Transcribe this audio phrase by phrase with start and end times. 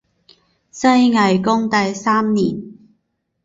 [0.71, 2.73] 西魏恭帝三年。